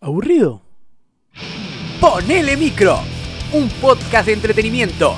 [0.00, 0.62] ¿Aburrido?
[2.00, 3.00] Ponele micro,
[3.52, 5.16] un podcast de entretenimiento.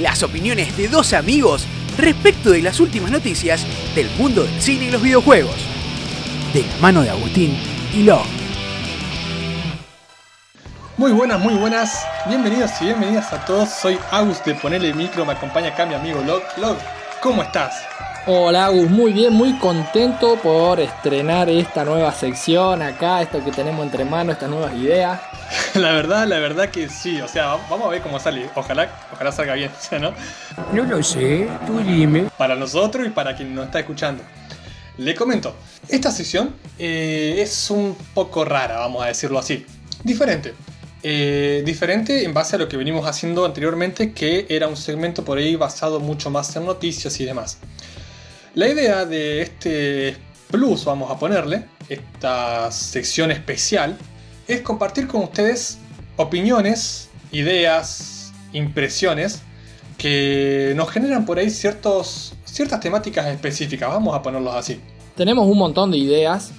[0.00, 1.64] Las opiniones de dos amigos
[1.96, 5.54] respecto de las últimas noticias del mundo del cine y los videojuegos.
[6.52, 7.56] De la mano de Agustín
[7.94, 8.20] y Lo.
[10.96, 12.04] Muy buenas, muy buenas.
[12.26, 13.68] Bienvenidos y bienvenidas a todos.
[13.68, 15.24] Soy Agus de Ponele Micro.
[15.24, 16.42] Me acompaña acá mi amigo Log.
[16.56, 16.78] Log,
[17.22, 17.74] ¿cómo estás?
[18.30, 23.82] Hola Agus, muy bien, muy contento por estrenar esta nueva sección acá, esto que tenemos
[23.82, 25.18] entre manos, estas nuevas ideas.
[25.74, 28.50] la verdad, la verdad que sí, o sea, vamos a ver cómo sale.
[28.54, 29.70] Ojalá, ojalá salga bien,
[30.02, 30.12] ¿no?
[30.74, 32.28] No lo sé, tú dime.
[32.36, 34.22] Para nosotros y para quien nos está escuchando.
[34.98, 35.54] Le comento,
[35.88, 39.64] esta sección eh, es un poco rara, vamos a decirlo así.
[40.04, 40.52] Diferente.
[41.02, 45.38] Eh, diferente en base a lo que venimos haciendo anteriormente, que era un segmento por
[45.38, 47.58] ahí basado mucho más en noticias y demás.
[48.58, 50.16] La idea de este
[50.50, 53.96] plus, vamos a ponerle, esta sección especial,
[54.48, 55.78] es compartir con ustedes
[56.16, 59.42] opiniones, ideas, impresiones
[59.96, 62.34] que nos generan por ahí ciertas
[62.82, 64.80] temáticas específicas, vamos a ponerlos así.
[65.14, 66.50] Tenemos un montón de ideas,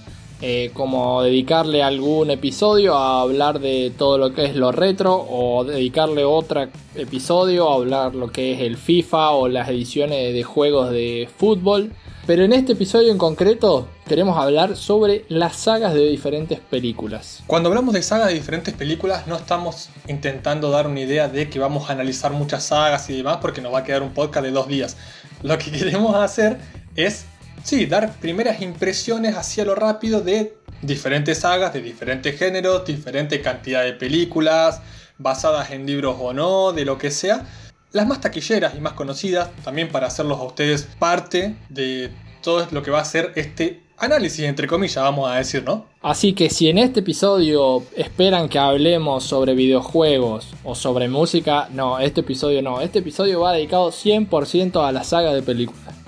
[0.42, 5.64] eh, como dedicarle algún episodio a hablar de todo lo que es lo retro, o
[5.66, 10.92] dedicarle otro episodio a hablar lo que es el FIFA o las ediciones de juegos
[10.92, 11.92] de fútbol.
[12.30, 17.42] Pero en este episodio en concreto queremos hablar sobre las sagas de diferentes películas.
[17.48, 21.58] Cuando hablamos de sagas de diferentes películas no estamos intentando dar una idea de que
[21.58, 24.52] vamos a analizar muchas sagas y demás porque nos va a quedar un podcast de
[24.52, 24.96] dos días.
[25.42, 26.60] Lo que queremos hacer
[26.96, 27.26] es,
[27.64, 33.84] sí, dar primeras impresiones hacia lo rápido de diferentes sagas, de diferentes géneros, diferente cantidad
[33.84, 34.82] de películas,
[35.18, 37.46] basadas en libros o no, de lo que sea
[37.92, 42.84] las más taquilleras y más conocidas, también para hacerlos a ustedes parte de todo lo
[42.84, 45.88] que va a ser este análisis, entre comillas, vamos a decir, ¿no?
[46.02, 52.00] Así que si en este episodio esperan que hablemos sobre videojuegos o sobre música, no,
[52.00, 55.99] este episodio no, este episodio va dedicado 100% a la saga de películas.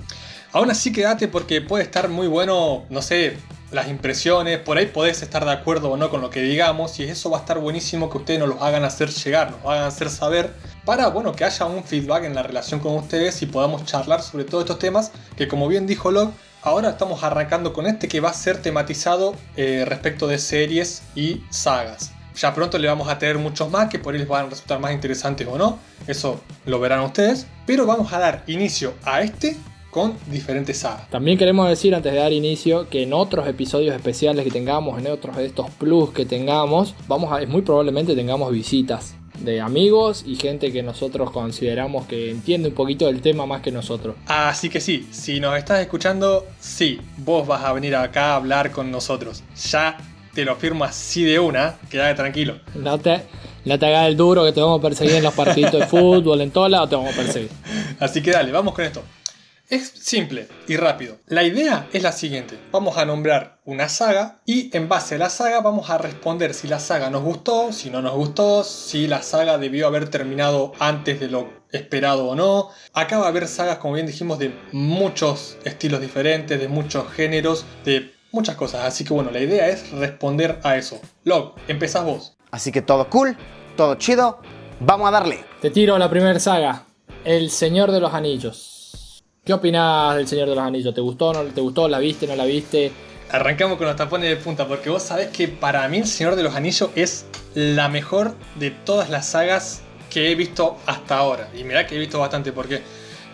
[0.52, 3.38] Aún así quédate porque puede estar muy bueno, no sé,
[3.70, 7.04] las impresiones, por ahí podés estar de acuerdo o no con lo que digamos y
[7.04, 10.10] eso va a estar buenísimo que ustedes nos lo hagan hacer llegar, nos hagan hacer
[10.10, 10.52] saber
[10.84, 14.44] para bueno, que haya un feedback en la relación con ustedes y podamos charlar sobre
[14.44, 18.28] todos estos temas que como bien dijo Log, ahora estamos arrancando con este que va
[18.28, 22.12] a ser tematizado eh, respecto de series y sagas.
[22.36, 24.80] Ya pronto le vamos a tener muchos más que por ahí les van a resultar
[24.80, 29.56] más interesantes o no, eso lo verán ustedes, pero vamos a dar inicio a este
[29.92, 31.08] con diferentes sagas.
[31.10, 35.06] También queremos decir antes de dar inicio que en otros episodios especiales que tengamos, en
[35.06, 40.36] otros de estos plus que tengamos, vamos a, muy probablemente tengamos visitas de amigos y
[40.36, 44.16] gente que nosotros consideramos que entiende un poquito del tema más que nosotros.
[44.26, 48.70] Así que sí, si nos estás escuchando, sí, vos vas a venir acá a hablar
[48.70, 49.44] con nosotros.
[49.70, 49.98] Ya
[50.32, 52.54] te lo firmo así de una, quédate tranquilo.
[52.74, 53.24] No te,
[53.66, 56.40] no te hagas el duro que te vamos a perseguir en los partidos de fútbol,
[56.40, 57.50] en todos lados te vamos a perseguir.
[58.00, 59.02] Así que dale, vamos con esto.
[59.72, 61.16] Es simple y rápido.
[61.28, 62.58] La idea es la siguiente.
[62.72, 66.68] Vamos a nombrar una saga y en base a la saga vamos a responder si
[66.68, 71.20] la saga nos gustó, si no nos gustó, si la saga debió haber terminado antes
[71.20, 72.68] de lo esperado o no.
[72.92, 77.64] Acá va a haber sagas, como bien dijimos, de muchos estilos diferentes, de muchos géneros,
[77.86, 78.84] de muchas cosas.
[78.84, 81.00] Así que bueno, la idea es responder a eso.
[81.24, 82.36] Log, empezás vos.
[82.50, 83.38] Así que todo cool,
[83.74, 84.38] todo chido,
[84.80, 85.42] vamos a darle.
[85.62, 86.84] Te tiro la primera saga,
[87.24, 88.71] El Señor de los Anillos.
[89.44, 90.94] ¿Qué opinas del Señor de los Anillos?
[90.94, 91.88] ¿Te gustó no te gustó?
[91.88, 92.92] ¿La viste no la viste?
[93.28, 96.44] Arrancamos con los tapones de punta, porque vos sabés que para mí El Señor de
[96.44, 99.80] los Anillos es la mejor de todas las sagas
[100.10, 101.48] que he visto hasta ahora.
[101.58, 102.82] Y mirá que he visto bastante, porque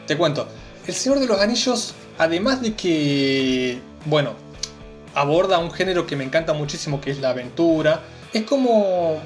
[0.06, 0.48] te cuento,
[0.86, 4.32] El Señor de los Anillos, además de que, bueno,
[5.14, 8.00] aborda un género que me encanta muchísimo, que es la aventura,
[8.32, 9.20] es como,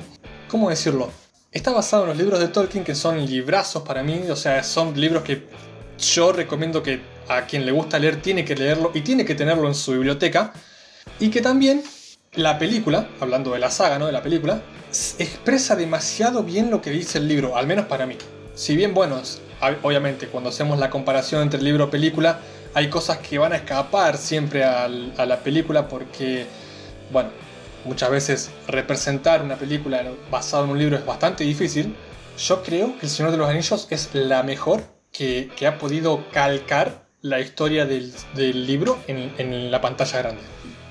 [0.49, 1.10] ¿cómo decirlo?
[1.53, 5.00] Está basado en los libros de Tolkien, que son librazos para mí, o sea, son
[5.00, 5.47] libros que
[6.02, 9.68] yo recomiendo que a quien le gusta leer tiene que leerlo y tiene que tenerlo
[9.68, 10.52] en su biblioteca.
[11.18, 11.82] Y que también
[12.34, 14.06] la película, hablando de la saga, ¿no?
[14.06, 14.62] De la película,
[15.19, 18.16] expresa demasiado bien lo que dice el libro, al menos para mí.
[18.54, 19.20] Si bien, bueno,
[19.82, 22.40] obviamente cuando hacemos la comparación entre libro y película,
[22.75, 26.46] hay cosas que van a escapar siempre a la película porque,
[27.10, 27.31] bueno,
[27.84, 31.94] muchas veces representar una película basada en un libro es bastante difícil.
[32.38, 34.82] Yo creo que El Señor de los Anillos es la mejor
[35.12, 38.12] que, ha podido calcar la historia del,
[38.67, 40.43] libro en, la pantalla grande.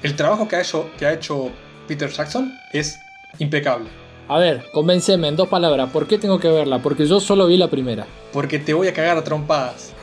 [0.03, 1.49] El trabajo que ha, hecho, que ha hecho
[1.87, 2.97] Peter Jackson es
[3.39, 3.89] impecable.
[4.27, 6.79] A ver, convénceme en dos palabras, ¿por qué tengo que verla?
[6.79, 8.05] Porque yo solo vi la primera.
[8.31, 9.93] Porque te voy a cagar a trompadas.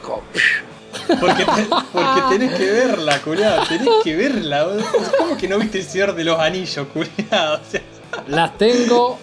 [1.21, 3.63] Porque, te- porque tenés que verla, culiado.
[3.67, 4.67] Tenés que verla.
[5.19, 7.61] ¿Cómo que no viste el Señor de los Anillos, culiado?
[7.61, 7.83] O sea,
[8.27, 9.19] Las tengo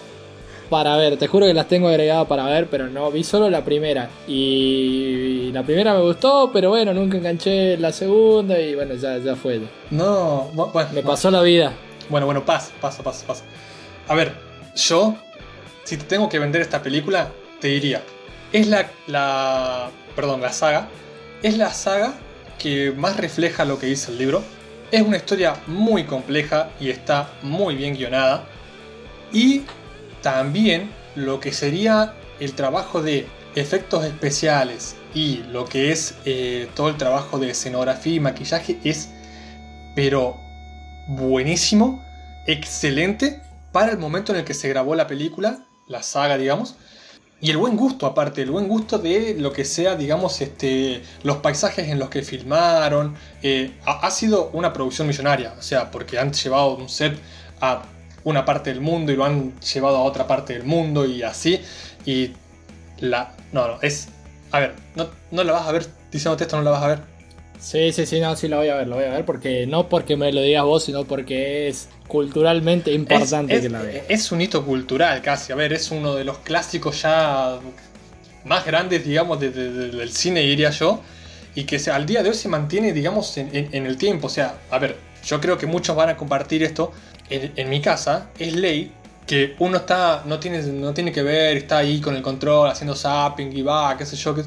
[0.68, 3.64] para ver, te juro que las tengo agregadas para ver, pero no, vi solo la
[3.64, 4.08] primera.
[4.26, 9.36] Y la primera me gustó, pero bueno, nunca enganché la segunda y bueno, ya, ya
[9.36, 9.60] fue.
[9.90, 11.72] no, bu- bueno, Me pasó la vida.
[12.08, 13.44] Bueno, bueno, pasa, pasa, pasa, pasa.
[14.08, 14.32] A ver,
[14.76, 15.14] yo,
[15.84, 17.30] si te tengo que vender esta película,
[17.60, 18.02] te diría,
[18.52, 20.88] es la, la, perdón, la saga,
[21.42, 22.14] es la saga
[22.58, 24.42] que más refleja lo que dice el libro.
[24.92, 28.44] Es una historia muy compleja y está muy bien guionada.
[29.32, 29.62] Y
[30.26, 36.88] también lo que sería el trabajo de efectos especiales y lo que es eh, todo
[36.88, 39.08] el trabajo de escenografía y maquillaje es,
[39.94, 40.36] pero
[41.06, 42.04] buenísimo,
[42.48, 43.40] excelente
[43.70, 46.74] para el momento en el que se grabó la película, la saga, digamos.
[47.40, 51.36] Y el buen gusto, aparte, el buen gusto de lo que sea, digamos, este, los
[51.36, 53.14] paisajes en los que filmaron.
[53.44, 57.16] eh, ha, ha sido una producción millonaria, o sea, porque han llevado un set
[57.60, 57.84] a
[58.26, 61.60] una parte del mundo y lo han llevado a otra parte del mundo y así.
[62.04, 62.32] Y
[62.98, 63.32] la.
[63.52, 64.08] No, no, es.
[64.50, 66.98] A ver, no, no la vas a ver diciéndote esto, no la vas a ver.
[67.60, 69.88] Sí, sí, sí, no, sí la voy a ver, la voy a ver porque no
[69.88, 74.02] porque me lo digas vos, sino porque es culturalmente importante es, que la vea.
[74.08, 75.52] es un hito cultural casi.
[75.52, 77.58] A ver, es uno de los clásicos ya
[78.44, 81.00] más grandes, digamos, de- de- de- del cine, diría yo.
[81.54, 84.26] Y que se- al día de hoy se mantiene, digamos, en, en- en el tiempo.
[84.26, 86.92] O sea, a ver, yo creo que muchos van a compartir esto.
[87.30, 88.92] En, en mi casa es ley
[89.26, 92.94] que uno está no tiene, no tiene que ver, está ahí con el control, haciendo
[92.94, 94.34] zapping y va, qué sé yo.
[94.34, 94.44] qué-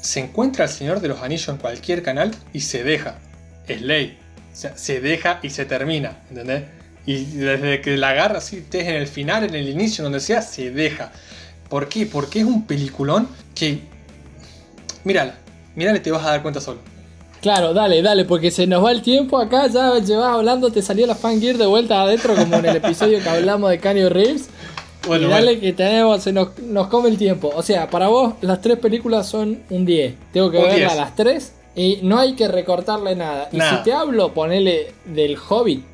[0.00, 3.18] se encuentra el Señor de los Anillos en cualquier canal y se deja.
[3.66, 4.18] Es ley.
[4.52, 6.64] O sea, se deja y se termina, ¿entendés?
[7.06, 10.42] Y desde que la agarra, así, estés en el final, en el inicio, donde sea,
[10.42, 11.10] se deja.
[11.68, 12.06] ¿Por qué?
[12.06, 13.80] Porque es un peliculón que.
[15.04, 15.34] Mírala,
[15.74, 16.80] mírala y te vas a dar cuenta solo.
[17.40, 21.06] Claro, dale, dale, porque se nos va el tiempo acá, ya llevas hablando, te salió
[21.06, 24.48] la fangear de vuelta adentro, como en el episodio que hablamos de Canyon Reeves.
[25.06, 25.60] Bueno, y dale bueno.
[25.60, 27.50] que tenemos, se nos, nos come el tiempo.
[27.54, 30.14] O sea, para vos las tres películas son un 10.
[30.32, 30.96] Tengo que verlas 10.
[30.96, 33.48] las tres y no hay que recortarle nada.
[33.52, 35.84] Y si te hablo, ponele del Hobbit.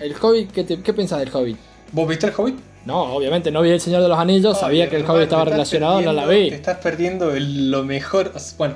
[0.00, 1.56] El Hobbit, ¿qué, te- qué pensás del Hobbit?
[1.92, 2.56] ¿Vos viste el Hobbit?
[2.84, 6.00] No, obviamente no vi El Señor de los Anillos, sabía que el Hobbit estaba relacionado,
[6.00, 6.48] no la vi.
[6.48, 8.32] Te estás perdiendo el- lo mejor.
[8.58, 8.74] Bueno,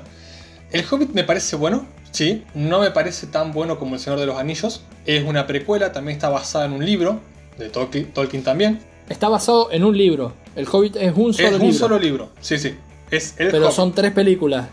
[0.71, 2.45] el Hobbit me parece bueno, sí.
[2.55, 4.83] No me parece tan bueno como El Señor de los Anillos.
[5.05, 7.21] Es una precuela, también está basada en un libro
[7.59, 8.81] de Tolkien, Tolkien también.
[9.09, 10.33] Está basado en un libro.
[10.57, 11.67] El Hobbit es un solo es libro.
[11.67, 12.77] un solo libro, sí, sí.
[13.11, 13.77] Es el pero Hobbit.
[13.77, 14.69] son tres películas.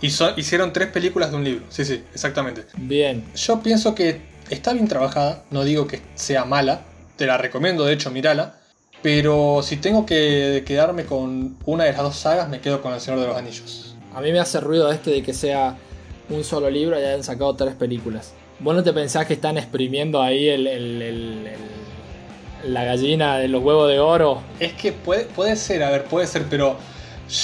[0.00, 2.64] Y son- hicieron tres películas de un libro, sí, sí, exactamente.
[2.76, 3.24] Bien.
[3.36, 4.20] Yo pienso que
[4.50, 6.82] está bien trabajada, no digo que sea mala,
[7.16, 8.56] te la recomiendo, de hecho, mírala.
[9.02, 13.00] Pero si tengo que quedarme con una de las dos sagas, me quedo con El
[13.00, 13.94] Señor de los Anillos.
[14.14, 15.76] A mí me hace ruido este de que sea
[16.28, 18.32] un solo libro y hayan sacado tres películas.
[18.58, 20.56] ¿Vos no te pensás que están exprimiendo ahí
[22.64, 24.42] la gallina de los huevos de oro?
[24.58, 26.76] Es que puede, puede ser, a ver, puede ser, pero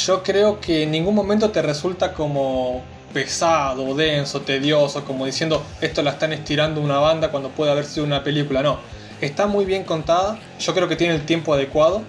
[0.06, 2.82] yo creo que en ningún momento te resulta como
[3.12, 8.06] pesado, denso, tedioso, como diciendo esto la están estirando una banda cuando puede haber sido
[8.06, 8.62] una película.
[8.62, 8.78] No,
[9.20, 12.02] está muy bien contada, yo creo que tiene el tiempo adecuado,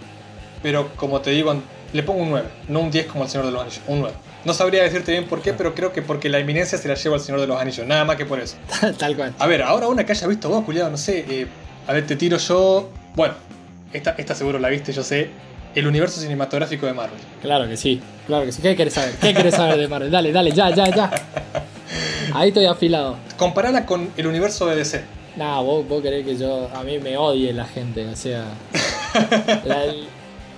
[0.62, 1.54] pero como te digo,
[1.92, 4.16] le pongo un 9, no un 10 como el Señor de los Anillos, un 9.
[4.45, 7.16] No sabría decirte bien por qué, pero creo que porque la eminencia se la lleva
[7.16, 8.56] al Señor de los Anillos, nada más que por eso.
[8.98, 9.34] Tal cual.
[9.40, 11.25] A ver, ahora una que haya visto vos, culiado, no sé.
[11.30, 11.48] eh,
[11.88, 12.90] a ver, te tiro yo.
[13.15, 13.34] Bueno,
[13.94, 15.29] esta, esta seguro la viste, yo sé.
[15.75, 17.20] El universo cinematográfico de Marvel.
[17.41, 18.62] Claro que sí, claro que sí.
[18.62, 19.13] ¿Qué querés saber?
[19.15, 20.12] ¿Qué querés saber de Marvel?
[20.12, 21.10] Dale, dale, ya, ya, ya.
[22.36, 23.17] Ahí estoy afilado.
[23.38, 25.03] Comparala con el universo de DC.
[25.36, 26.70] Nah, vos, vos querés que yo.
[26.75, 28.44] A mí me odie la gente, o sea.
[29.65, 29.86] la-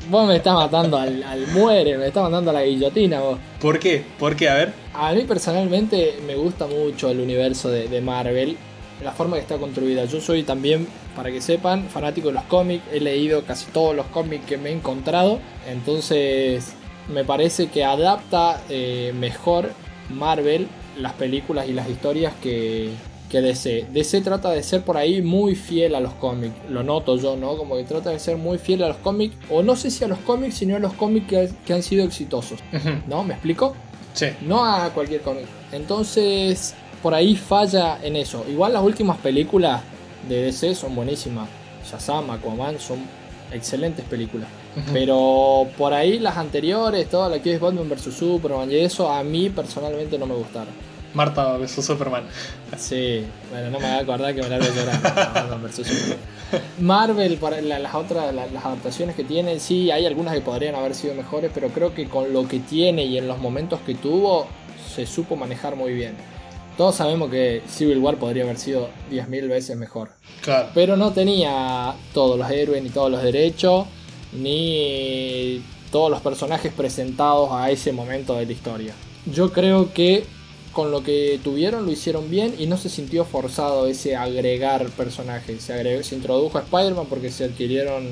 [0.10, 3.40] vos me estás matando al, al muere, me estás matando a la guillotina, vos.
[3.60, 4.04] ¿Por qué?
[4.20, 4.50] ¿Por qué?
[4.50, 4.74] A ver.
[4.94, 8.58] A mí personalmente me gusta mucho el universo de, de Marvel,
[9.04, 10.06] la forma que está construida.
[10.06, 14.06] Yo soy también, para que sepan, fanático de los cómics, he leído casi todos los
[14.08, 16.74] cómics que me he encontrado, entonces
[17.08, 19.72] me parece que adapta eh, mejor
[20.10, 22.92] Marvel las películas y las historias que,
[23.30, 23.88] que DC.
[23.92, 27.58] DC trata de ser por ahí muy fiel a los cómics, lo noto yo, ¿no?
[27.58, 30.08] Como que trata de ser muy fiel a los cómics, o no sé si a
[30.08, 32.60] los cómics, sino a los cómics que, que han sido exitosos,
[33.08, 33.24] ¿no?
[33.24, 33.76] ¿Me explico?
[34.14, 34.28] Sí.
[34.42, 35.46] no a cualquier cómic.
[35.74, 38.46] Entonces, por ahí falla en eso.
[38.50, 39.82] Igual las últimas películas
[40.28, 41.50] de DC son buenísimas.
[41.90, 43.00] Shazam, Aquaman son
[43.52, 44.48] excelentes películas.
[44.92, 49.24] Pero por ahí las anteriores, toda la que es Batman vs Superman y eso, a
[49.24, 50.74] mí personalmente no me gustaron.
[51.16, 52.26] Marta vs Superman.
[52.78, 55.60] Sí, bueno, no me voy a acordar que me la voy a llorar.
[55.62, 56.18] Versus Superman.
[56.80, 60.76] Marvel, para la- las otras, la- las adaptaciones que tiene, sí, hay algunas que podrían
[60.76, 63.96] haber sido mejores, pero creo que con lo que tiene y en los momentos que
[63.96, 64.48] tuvo,
[64.94, 66.16] se supo manejar muy bien.
[66.78, 70.10] Todos sabemos que Civil War podría haber sido 10.000 veces mejor.
[70.42, 70.68] Claro.
[70.74, 73.86] Pero no tenía todos los héroes ni todos los derechos,
[74.34, 78.94] ni todos los personajes presentados a ese momento de la historia.
[79.26, 80.26] Yo creo que
[80.76, 85.64] con lo que tuvieron lo hicieron bien y no se sintió forzado ese agregar personajes.
[85.64, 88.06] Se, agregó- se introdujo a Spider-Man porque se adquirieron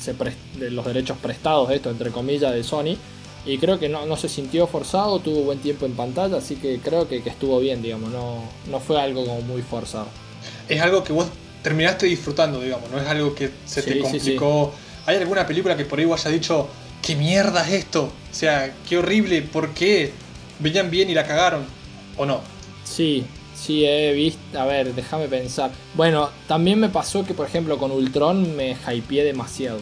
[0.00, 2.96] se pres- de los derechos prestados, esto entre comillas, de Sony.
[3.44, 6.78] Y creo que no, no se sintió forzado, tuvo buen tiempo en pantalla, así que
[6.78, 10.06] creo que, que estuvo bien, digamos, no, no fue algo como muy forzado.
[10.68, 11.26] Es algo que vos
[11.62, 14.72] terminaste disfrutando, digamos, no es algo que se Sí, te sí, complicó.
[15.06, 16.68] ¿Hay alguna película que por ahí vos hayas dicho,
[17.02, 18.04] qué mierda es esto?
[18.04, 20.12] O sea, qué horrible, ¿por qué?
[20.60, 21.64] Venían bien y la cagaron,
[22.22, 22.40] ¿o no?
[22.84, 23.24] Sí,
[23.54, 24.58] sí, he visto.
[24.58, 25.70] A ver, déjame pensar.
[25.94, 29.78] Bueno, también me pasó que, por ejemplo, con Ultron me hypeé demasiado.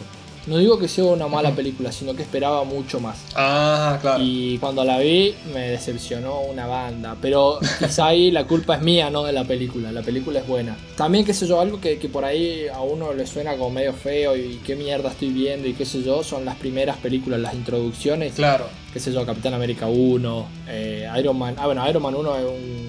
[0.47, 3.19] No digo que sea una mala película, sino que esperaba mucho más.
[3.35, 4.23] Ah, claro.
[4.23, 7.15] Y cuando la vi me decepcionó una banda.
[7.21, 9.91] Pero quizá ahí la culpa es mía, no de la película.
[9.91, 10.75] La película es buena.
[10.97, 13.93] También, qué sé yo, algo que, que por ahí a uno le suena como medio
[13.93, 17.53] feo y qué mierda estoy viendo y qué sé yo, son las primeras películas, las
[17.53, 18.65] introducciones Claro.
[18.93, 21.55] qué sé yo, Capitán América 1, eh, Iron Man.
[21.59, 22.80] Ah, bueno, Iron Man 1 es un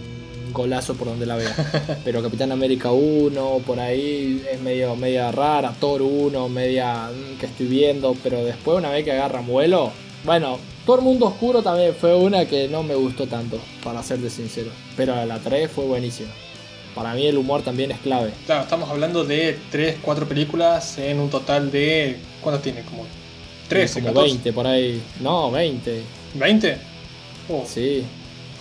[0.52, 2.00] golazo por donde la vea.
[2.04, 5.72] Pero Capitán América 1, por ahí es medio media rara.
[5.78, 8.16] Thor 1, media mm, que estoy viendo.
[8.22, 9.90] Pero después, una vez que agarran vuelo.
[10.24, 14.70] Bueno, Thor Mundo Oscuro también fue una que no me gustó tanto, para serte sincero.
[14.96, 16.30] Pero la 3 fue buenísima.
[16.94, 18.32] Para mí el humor también es clave.
[18.46, 22.16] Claro, estamos hablando de 3, 4 películas en un total de.
[22.42, 22.82] ¿Cuántas tiene?
[22.82, 23.06] Como
[23.68, 24.32] 13, Como 14.
[24.34, 25.02] 20 por ahí.
[25.20, 26.02] No, 20.
[26.38, 26.76] ¿20?
[27.48, 28.04] Oh, Sí.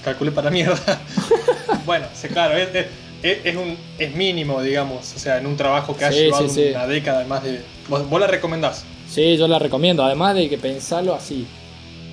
[0.04, 0.80] calculé para mierda.
[1.86, 2.88] bueno, claro, es, es-
[3.24, 5.14] es- es un, es mínimo, digamos.
[5.16, 6.70] O sea, en un trabajo que ha Sí, llevado sí, sí.
[6.72, 7.62] una década, además de.
[7.88, 8.84] ¿Vos, vos la recomendás?
[9.08, 10.04] Sí, yo la recomiendo.
[10.04, 11.46] Además de que pensarlo así.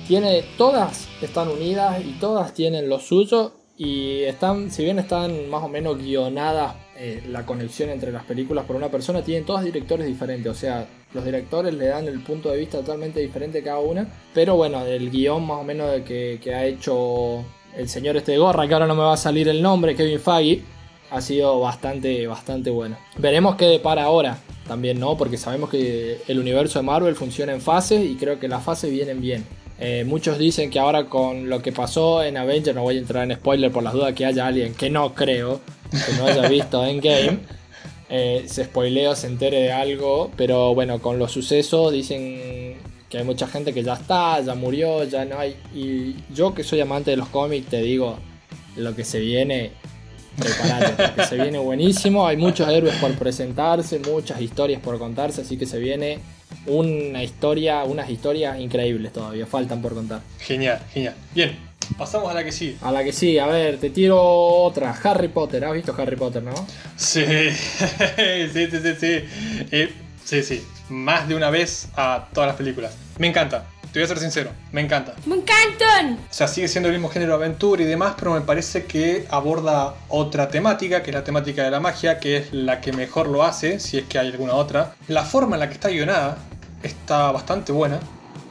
[0.07, 3.53] Tiene, todas están unidas y todas tienen lo suyo.
[3.77, 8.65] Y están, si bien están más o menos guionadas eh, la conexión entre las películas
[8.65, 10.51] por una persona, tienen todas directores diferentes.
[10.51, 14.05] O sea, los directores le dan el punto de vista totalmente diferente a cada una.
[14.33, 17.45] Pero bueno, el guion más o menos de que, que ha hecho
[17.75, 20.19] el señor este de gorra, que ahora no me va a salir el nombre, Kevin
[20.19, 20.63] Feige,
[21.11, 22.97] ha sido bastante, bastante bueno.
[23.17, 25.17] Veremos qué depara ahora también, ¿no?
[25.17, 28.91] Porque sabemos que el universo de Marvel funciona en fases y creo que las fases
[28.91, 29.45] vienen bien.
[29.79, 33.23] Eh, muchos dicen que ahora con lo que pasó en Avengers, no voy a entrar
[33.23, 35.61] en spoiler por las dudas que haya alguien que no creo,
[35.91, 37.39] que no haya visto Endgame,
[38.09, 42.68] eh, se spoilea o se entere de algo, pero bueno, con los sucesos dicen
[43.09, 45.55] que hay mucha gente que ya está, ya murió, ya no hay.
[45.73, 48.17] Y yo que soy amante de los cómics, te digo,
[48.75, 49.71] lo que se viene,
[50.37, 55.57] prepárate, porque se viene buenísimo, hay muchos héroes por presentarse, muchas historias por contarse, así
[55.57, 56.19] que se viene
[56.67, 60.21] una historia, unas historias increíbles todavía, faltan por contar.
[60.39, 61.15] Genial, genial.
[61.33, 61.57] Bien,
[61.97, 62.77] pasamos a la que sigue.
[62.81, 66.43] A la que sí, a ver, te tiro otra, Harry Potter, ¿has visto Harry Potter,
[66.43, 66.53] no?
[66.95, 69.23] Sí, sí, sí, sí, sí.
[69.71, 69.93] Eh,
[70.29, 70.67] sí, sí.
[70.89, 72.95] Más de una vez a todas las películas.
[73.17, 73.65] Me encanta.
[73.91, 75.15] Te voy a ser sincero, me encanta.
[75.25, 76.19] ¡Me encantan!
[76.29, 79.25] O sea, sigue siendo el mismo género de aventura y demás, pero me parece que
[79.31, 83.27] aborda otra temática, que es la temática de la magia, que es la que mejor
[83.27, 84.93] lo hace, si es que hay alguna otra.
[85.07, 86.37] La forma en la que está guionada
[86.83, 87.99] está bastante buena.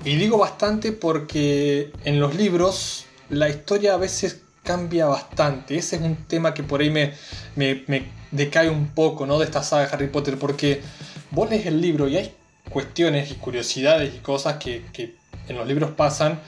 [0.04, 5.78] Y digo bastante porque en los libros la historia a veces cambia bastante.
[5.78, 7.14] Ese es un tema que por ahí me,
[7.54, 9.38] me, me decae un poco, ¿no?
[9.38, 10.82] De esta saga de Harry Potter, porque
[11.30, 12.34] vos lees el libro y hay
[12.70, 15.14] cuestiones y curiosidades y cosas que, que
[15.48, 16.40] en los libros pasan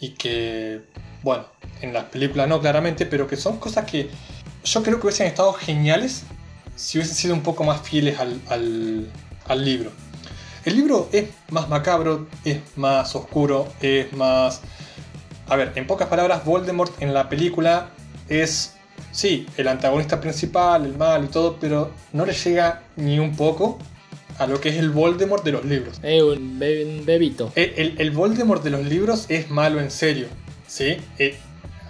[0.00, 0.82] y que,
[1.22, 1.46] bueno,
[1.80, 4.08] en las películas no claramente, pero que son cosas que
[4.64, 6.24] yo creo que hubiesen estado geniales
[6.76, 9.08] si hubiesen sido un poco más fieles al, al,
[9.46, 9.90] al libro.
[10.64, 14.60] El libro es más macabro, es más oscuro, es más...
[15.48, 17.90] A ver, en pocas palabras, Voldemort en la película
[18.28, 18.74] es,
[19.12, 23.78] sí, el antagonista principal, el mal y todo, pero no le llega ni un poco
[24.38, 25.98] a lo que es el Voldemort de los libros.
[26.02, 27.52] Eh, un, be- un bebito.
[27.54, 30.26] El, el- el Voldemort de los libros es malo en serio,
[30.66, 30.96] ¿sí?
[31.18, 31.36] Eh,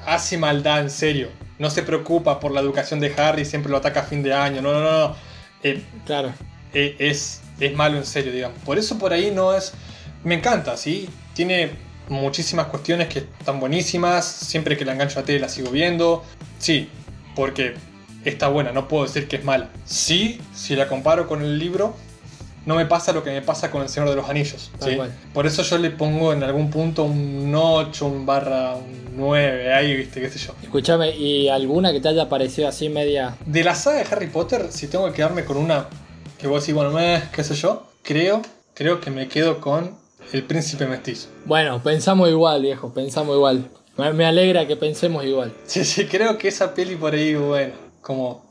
[0.07, 1.29] hace maldad en serio.
[1.59, 4.61] No se preocupa por la educación de Harry, siempre lo ataca a fin de año.
[4.63, 5.09] No, no, no.
[5.09, 5.17] no.
[5.63, 6.33] Eh, Claro.
[6.75, 8.59] eh, es, es malo en serio, digamos.
[8.65, 9.73] Por eso por ahí no es...
[10.23, 11.09] Me encanta, ¿sí?
[11.35, 11.71] Tiene
[12.09, 14.25] muchísimas cuestiones que están buenísimas.
[14.27, 16.23] Siempre que la engancho a la tele la sigo viendo.
[16.59, 16.89] Sí,
[17.35, 17.75] porque
[18.25, 19.71] está buena, no puedo decir que es mala.
[19.85, 21.97] Sí, si la comparo con el libro,
[22.67, 24.71] no me pasa lo que me pasa con El Señor de los Anillos.
[24.81, 24.99] ¿sí?
[25.33, 29.97] Por eso yo le pongo en algún punto un 8, un barra, un 9, ahí,
[29.97, 30.53] viste, qué sé yo.
[30.63, 33.37] Escúchame, ¿y alguna que te haya parecido así media?
[33.47, 35.87] De la saga de Harry Potter, si tengo que quedarme con una
[36.39, 38.43] que vos decís, bueno, me, qué sé yo, creo,
[38.75, 39.97] creo que me quedo con
[40.33, 41.29] El Príncipe Mestizo.
[41.45, 43.71] Bueno, pensamos igual, viejo, pensamos igual.
[43.97, 45.55] Me me alegra que pensemos igual.
[45.67, 48.45] Sí, sí, creo que esa peli por ahí, bueno, como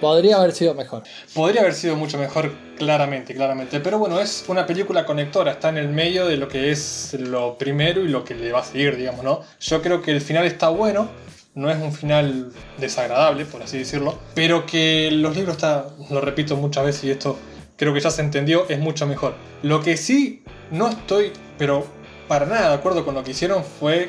[0.00, 1.02] Podría haber sido mejor.
[1.34, 3.80] Podría haber sido mucho mejor, claramente, claramente.
[3.80, 7.56] Pero bueno, es una película conectora, está en el medio de lo que es lo
[7.58, 9.40] primero y lo que le va a seguir, digamos, ¿no?
[9.60, 11.08] Yo creo que el final está bueno,
[11.54, 16.56] no es un final desagradable, por así decirlo, pero que los libros está, lo repito
[16.56, 17.38] muchas veces y esto
[17.76, 19.34] creo que ya se entendió, es mucho mejor.
[19.62, 21.86] Lo que sí no estoy, pero
[22.28, 24.08] para nada de acuerdo con lo que hicieron fue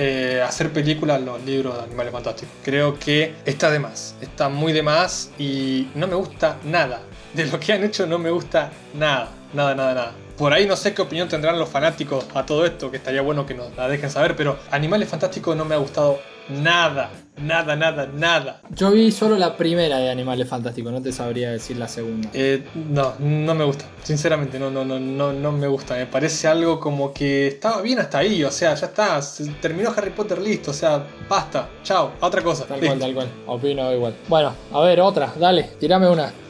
[0.00, 2.54] eh, hacer películas los libros de Animales Fantásticos.
[2.62, 7.02] Creo que está de más, está muy de más y no me gusta nada.
[7.34, 10.12] De lo que han hecho no me gusta nada, nada, nada, nada.
[10.36, 13.44] Por ahí no sé qué opinión tendrán los fanáticos a todo esto, que estaría bueno
[13.44, 18.08] que nos la dejen saber, pero Animales Fantásticos no me ha gustado nada, nada, nada,
[18.12, 18.60] nada.
[18.74, 22.28] Yo vi solo la primera de Animales Fantásticos, no te sabría decir la segunda.
[22.32, 23.84] Eh, no, no me gusta.
[24.02, 25.94] Sinceramente, no, no, no, no, no me gusta.
[25.94, 28.44] Me parece algo como que estaba bien hasta ahí.
[28.44, 29.20] O sea, ya está.
[29.22, 30.70] se terminó Harry Potter listo.
[30.70, 31.68] O sea, basta.
[31.82, 32.12] Chao.
[32.20, 32.64] A otra cosa.
[32.66, 32.96] Tal Listo.
[32.96, 33.28] cual, tal cual.
[33.46, 34.14] Opino igual.
[34.28, 36.32] Bueno, a ver, otra, dale, tirame una.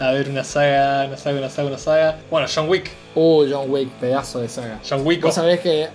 [0.00, 2.18] A ver, una saga, una saga, una saga, una saga.
[2.30, 2.90] Bueno, John Wick.
[3.14, 4.80] Uh, John Wick, pedazo de saga.
[4.88, 5.22] John Wick.
[5.22, 5.88] Vos sabés que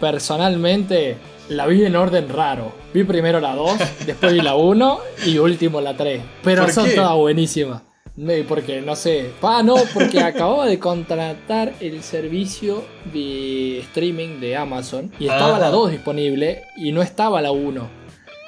[0.00, 1.16] personalmente
[1.56, 2.72] la vi en orden raro.
[2.92, 6.20] Vi primero la 2, después vi la 1 y último la 3.
[6.42, 6.92] Pero ¿Por son qué?
[6.96, 7.82] todas buenísimas.
[8.14, 9.30] No, porque no sé.
[9.42, 15.60] Ah, no, porque acababa de contratar el servicio de streaming de Amazon y estaba Ah.
[15.60, 17.88] la 2 disponible y no estaba la 1.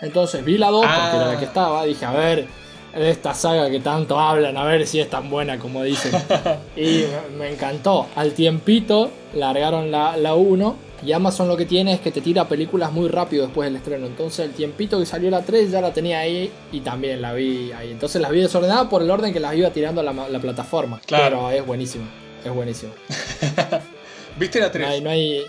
[0.02, 1.12] Entonces vi la 2 porque Ah.
[1.16, 1.84] era la que estaba.
[1.84, 2.46] Dije, a ver,
[2.94, 6.12] de esta saga que tanto hablan, a ver si es tan buena como dicen.
[6.76, 8.06] y me- me encantó.
[8.16, 12.48] Al tiempito largaron la, la 1 y Amazon lo que tiene es que te tira
[12.48, 14.06] películas muy rápido después del estreno.
[14.06, 17.72] Entonces el tiempito que salió la 3 ya la tenía ahí y también la vi
[17.72, 17.90] ahí.
[17.90, 21.00] Entonces las vi desordenadas por el orden que las iba tirando la, la plataforma.
[21.06, 21.24] Claro.
[21.46, 22.04] Pero es buenísimo.
[22.44, 22.92] Es buenísimo.
[24.38, 24.88] ¿Viste la No 3?
[24.88, 25.42] hay, no hay...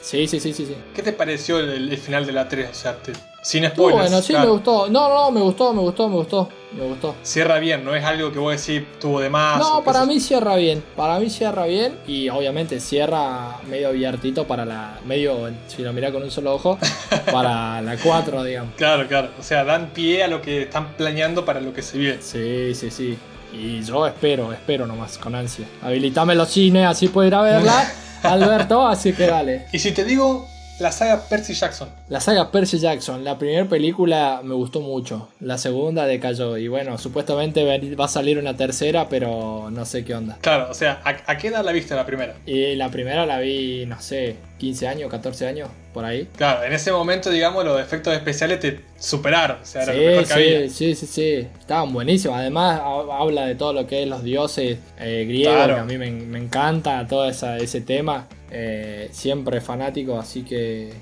[0.00, 0.74] Sí, sí, sí, sí, sí.
[0.94, 2.70] ¿Qué te pareció el, el final de la 3?
[2.70, 3.12] O sea, te-
[3.42, 4.10] sin spoilers.
[4.10, 4.46] bueno, sí, claro.
[4.46, 4.88] me gustó.
[4.88, 6.48] No, no, me gustó, me gustó, me gustó.
[6.72, 7.16] Me gustó.
[7.22, 9.58] Cierra bien, no es algo que vos decís tuvo de más.
[9.58, 10.84] No, para mí cierra bien.
[10.94, 11.98] Para mí cierra bien.
[12.06, 14.98] Y obviamente cierra medio abiertito para la.
[15.04, 16.78] medio, si lo mirá con un solo ojo,
[17.32, 18.74] para la 4, digamos.
[18.76, 19.30] Claro, claro.
[19.38, 22.22] O sea, dan pie a lo que están planeando para lo que se viene.
[22.22, 23.18] Sí, sí, sí.
[23.52, 25.66] Y yo espero, espero nomás, con ansia.
[25.82, 29.66] Habilitame los cines, así puedo ir a verla, Alberto, así que dale.
[29.72, 30.49] Y si te digo
[30.80, 31.88] la saga Percy Jackson.
[32.08, 35.28] La saga Percy Jackson, la primera película me gustó mucho.
[35.40, 36.56] La segunda decayó.
[36.56, 37.64] Y bueno, supuestamente
[37.94, 40.38] va a salir una tercera, pero no sé qué onda.
[40.40, 42.34] Claro, o sea, ¿a, a qué edad la viste la primera?
[42.46, 46.28] Y la primera la vi, no sé, 15 años, 14 años, por ahí.
[46.36, 49.58] Claro, en ese momento, digamos, los efectos especiales te superaron.
[49.62, 50.60] O sea, era lo Sí, mejor que había.
[50.68, 51.48] sí, sí, sí, sí.
[51.60, 52.36] Estaban buenísimos.
[52.38, 55.74] Además, ha- habla de todo lo que es los dioses eh, griegos, Claro.
[55.76, 58.26] que a mí me, me encanta todo esa- ese tema.
[58.50, 60.92] Eh, siempre fanático, así que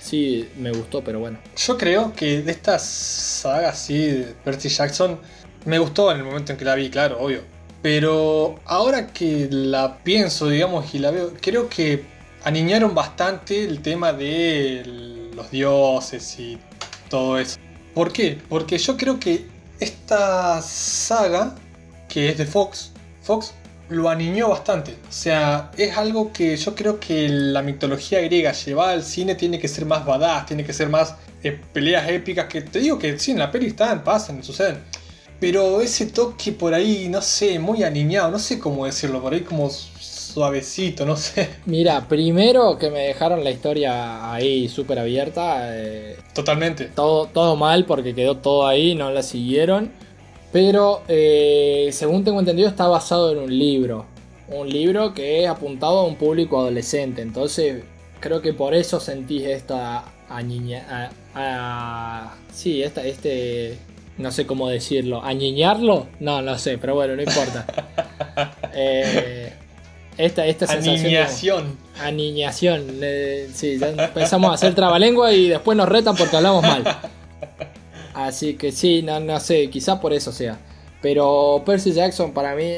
[0.00, 1.38] sí, me gustó, pero bueno.
[1.56, 5.18] Yo creo que de esta saga así de Percy Jackson
[5.64, 7.40] me gustó en el momento en que la vi, claro, obvio.
[7.82, 12.04] Pero ahora que la pienso, digamos, y la veo, creo que
[12.44, 14.82] aniñaron bastante el tema de
[15.34, 16.58] los dioses y
[17.10, 17.58] todo eso.
[17.94, 18.38] ¿Por qué?
[18.48, 19.46] Porque yo creo que
[19.80, 21.54] esta saga,
[22.08, 23.52] que es de Fox, Fox
[23.88, 24.92] lo aniñó bastante.
[25.08, 29.58] O sea, es algo que yo creo que la mitología griega llevada al cine tiene
[29.58, 32.46] que ser más badass, tiene que ser más eh, peleas épicas.
[32.46, 34.78] Que te digo que sí, en la peli están, pasan, suceden.
[35.38, 39.42] Pero ese toque por ahí, no sé, muy aniñado, no sé cómo decirlo, por ahí
[39.42, 41.50] como suavecito, no sé.
[41.66, 45.76] Mira, primero que me dejaron la historia ahí súper abierta.
[45.76, 46.86] eh, Totalmente.
[46.86, 49.92] todo, todo mal porque quedó todo ahí, no la siguieron.
[50.52, 54.06] Pero eh, según tengo entendido está basado en un libro.
[54.48, 57.20] Un libro que es apuntado a un público adolescente.
[57.22, 57.82] Entonces
[58.20, 60.86] creo que por eso sentís esta añiña...
[60.88, 63.78] A, a- sí, esta, este...
[64.18, 65.22] No sé cómo decirlo.
[65.22, 66.06] ¿Añiñarlo?
[66.20, 67.66] No, no sé, pero bueno, no importa.
[68.78, 69.52] Eh,
[70.18, 71.06] esta, esta sensación...
[71.06, 71.78] Aniñación.
[71.98, 72.84] Aniñación.
[73.02, 76.84] eh, sí, ya empezamos a hacer trabalengua y después nos retan porque hablamos mal.
[78.16, 80.58] Así que sí, no, no sé, quizá por eso sea.
[81.02, 82.76] Pero Percy Jackson para mí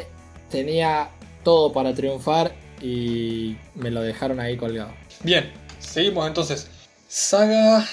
[0.51, 1.11] tenía
[1.45, 4.91] todo para triunfar y me lo dejaron ahí colgado.
[5.23, 6.67] Bien, seguimos entonces.
[7.07, 7.87] Saga.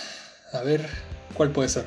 [0.53, 0.89] A ver,
[1.35, 1.85] ¿cuál puede ser?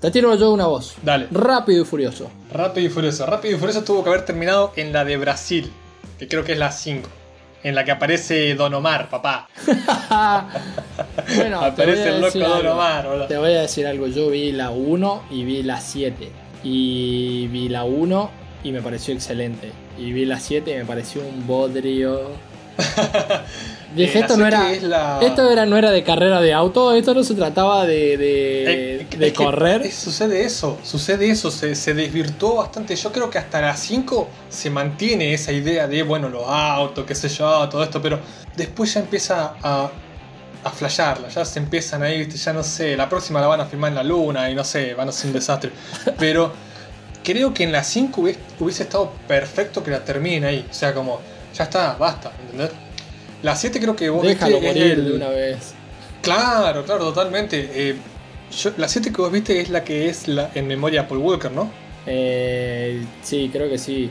[0.00, 0.96] Te tiro yo una voz.
[1.02, 1.28] Dale.
[1.30, 2.30] Rápido y furioso.
[2.52, 3.24] Rápido y Furioso.
[3.24, 5.72] Rápido y Furioso tuvo que haber terminado en la de Brasil,
[6.18, 7.08] que creo que es la 5.
[7.62, 9.48] En la que aparece Don Omar, papá.
[11.36, 12.66] bueno, Aparece el loco Don.
[12.66, 13.26] Omar, boludo.
[13.26, 14.06] Te voy a decir algo.
[14.06, 16.30] Yo vi la 1 y vi la 7.
[16.62, 18.30] Y vi la 1
[18.64, 19.72] y me pareció excelente.
[19.98, 22.30] Y vi la 7 y me pareció un bodrio.
[23.98, 24.72] Dije, Eh, esto no 7 era.
[24.72, 28.16] es la- Esto era, no era de carrera de auto, esto no se trataba de,
[28.16, 28.62] de,
[29.00, 29.82] Eh, de es que correr.
[29.82, 32.94] es- sucede eso, sucede eso, se, se desvirtuó bastante.
[32.96, 37.14] Yo creo que hasta las 5 se mantiene esa idea de, bueno, los autos, qué
[37.14, 38.18] sé yo, todo esto, pero
[38.56, 39.90] después ya empieza a,
[40.64, 43.90] a flashearla, ya se empiezan ahí, ya no sé, la próxima la van a filmar
[43.90, 45.70] en la luna y no sé, van a ser un desastre.
[46.18, 46.52] Pero
[47.24, 50.94] creo que en la 5 hubiese, hubiese estado perfecto que la termine ahí, o sea,
[50.94, 51.20] como,
[51.54, 52.70] ya está, basta, ¿entendés?
[53.42, 55.74] La 7 creo que vos Déjalo viste, es morir el- de una vez.
[56.22, 57.70] Claro, claro, totalmente.
[57.72, 57.96] Eh,
[58.56, 61.50] yo- la 7 que vos viste es la que es la, en memoria Paul Walker,
[61.50, 61.70] ¿no?
[62.06, 64.10] Eh, sí, creo que sí.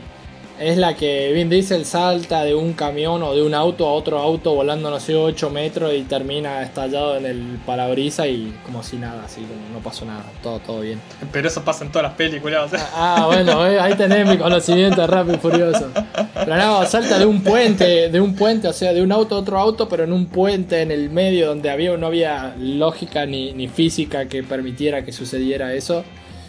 [0.60, 4.18] Es la que Vin Diesel salta de un camión o de un auto a otro
[4.18, 8.96] auto volando, no sé, 8 metros y termina estallado en el parabrisa y como si
[8.96, 11.00] nada, así como no pasó nada, todo, todo bien.
[11.30, 12.66] Pero eso pasa en todas las películas.
[12.66, 12.90] o sea.
[12.92, 15.90] Ah, bueno, eh, ahí tenés mi conocimiento de Rápido y Furioso.
[16.34, 19.38] Pero no, salta de un puente, de un puente, o sea, de un auto a
[19.38, 23.52] otro auto, pero en un puente en el medio donde había, no había lógica ni,
[23.52, 26.02] ni física que permitiera que sucediera eso.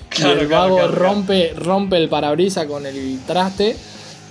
[0.09, 1.13] Claro, y el claro, vago claro, claro.
[1.13, 3.75] rompe, rompe el parabrisa con el traste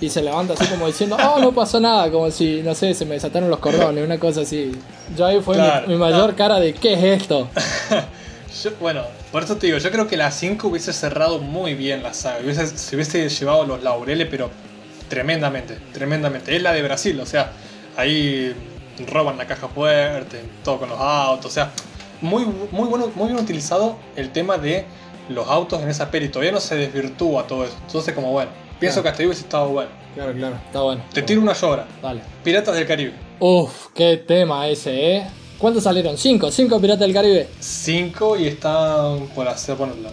[0.01, 3.05] y se levanta así como diciendo, oh, no pasó nada, como si, no sé, se
[3.05, 4.71] me desataron los cordones, una cosa así.
[5.17, 7.49] Yo ahí fue mi- Claro, mi, mayor cara de, ¿qué es esto?
[8.63, 12.01] Yo- bueno, por eso te digo, yo creo que la 5 hubiese cerrado muy bien
[12.01, 12.39] la saga.
[12.43, 14.49] Hubiese, se hubiese llevado los laureles, pero
[15.07, 16.55] tremendamente, tremendamente.
[16.55, 17.51] Es la de Brasil, o sea,
[17.97, 18.53] ahí
[19.11, 21.71] roban la caja fuerte, todo con los autos, o sea,
[22.21, 24.85] muy, muy, bueno, muy bien utilizado el tema de
[25.29, 26.29] los autos en esa peli.
[26.29, 27.75] Todavía no se desvirtúa todo eso.
[27.85, 29.89] Entonces, como bueno, pienso que hasta ahí hubiese estado bueno.
[30.15, 31.01] Claro, claro, está bueno.
[31.13, 31.85] Te tiro una llora.
[32.01, 32.21] Dale.
[32.43, 33.13] Piratas del Caribe.
[33.39, 35.27] Uf, qué tema ese, ¿eh?
[35.57, 36.17] ¿Cuántos salieron?
[36.17, 36.51] ¿Cinco?
[36.51, 37.47] ¿Cinco Piratas del Caribe?
[37.59, 40.09] 5 y están por hacer, bueno, la,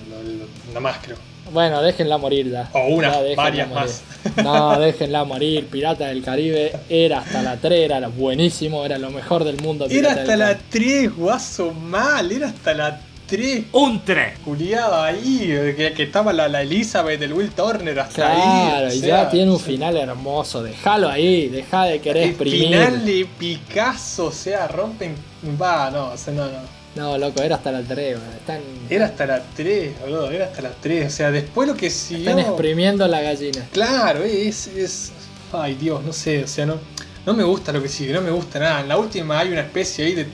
[0.74, 1.16] la- más creo.
[1.52, 2.68] Bueno, déjenla morir ya.
[2.74, 3.84] O una, Ya, varias morir.
[3.84, 4.02] más.
[4.44, 5.66] No, déjenla morir.
[5.68, 9.86] Piratas del Caribe era hasta la 3, era buenísimo, era lo mejor del mundo.
[9.88, 10.64] Era hasta la Caribe.
[10.70, 13.64] 3, guaso mal, era hasta la 3.
[13.72, 14.38] Un 3.
[14.44, 18.40] Juliado ahí, que, que estaba la, la Elizabeth del Will Turner hasta ahí.
[18.70, 20.62] Claro, y sea, ya tiene un final hermoso.
[20.62, 22.66] Déjalo ahí, deja de querer El exprimir.
[22.68, 25.14] final de Picasso, o sea, rompen.
[25.60, 26.76] Va, no, o sea, no, no.
[26.96, 28.32] No, loco, era hasta la 3, man.
[28.38, 31.06] Están, Era hasta la 3, boludo, era hasta la 3.
[31.06, 32.30] O sea, después lo que siguió.
[32.30, 33.66] están exprimiendo la gallina.
[33.72, 35.12] Claro, es, es.
[35.52, 36.78] Ay, Dios, no sé, o sea, no,
[37.26, 38.80] no me gusta lo que sigue, no me gusta nada.
[38.80, 40.26] En la última hay una especie ahí de.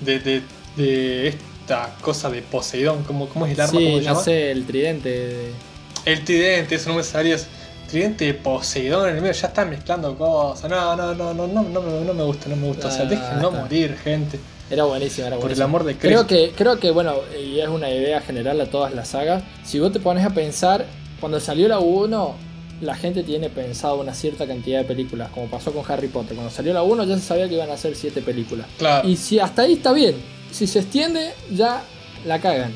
[0.00, 0.42] de, de,
[0.76, 1.34] de
[1.70, 3.78] esta cosa de Poseidón, ¿cómo, cómo es el arma?
[3.78, 5.08] Sí, ¿Cómo se no sé, el tridente.
[5.08, 5.52] de-
[6.04, 7.36] El tridente, eso no me salía.
[7.88, 10.68] Tridente de Poseidón en el medio, ya están mezclando cosas.
[10.70, 12.88] No, no, no, no, no, no, me- no me gusta, no me gusta.
[12.88, 13.60] O sea, Ah, déjenlo está.
[13.62, 14.38] morir, gente.
[14.70, 15.64] Era buenísimo, era Por el buenísimo.
[15.64, 16.26] amor de Creo Cristo.
[16.28, 19.42] que, creo que, bueno, y es una idea general a todas las sagas.
[19.64, 20.86] Si vos te pones a pensar,
[21.20, 22.34] cuando salió la 1,
[22.80, 26.34] la gente tiene pensado una cierta cantidad de películas, como pasó con Harry Potter.
[26.36, 28.66] Cuando salió la 1 ya se sabía que iban a ser 7 películas.
[28.78, 29.08] Claro.
[29.08, 30.14] Y si hasta ahí está bien,
[30.50, 31.82] si se extiende, ya
[32.26, 32.72] la cagan.